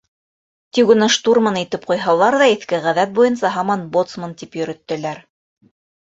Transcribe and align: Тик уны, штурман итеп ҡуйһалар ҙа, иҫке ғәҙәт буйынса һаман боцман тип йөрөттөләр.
Тик 0.77 0.91
уны, 0.91 1.07
штурман 1.15 1.57
итеп 1.59 1.83
ҡуйһалар 1.91 2.37
ҙа, 2.43 2.47
иҫке 2.53 2.79
ғәҙәт 2.85 3.13
буйынса 3.19 3.51
һаман 3.57 3.83
боцман 3.97 4.33
тип 4.39 4.57
йөрөттөләр. 4.61 5.21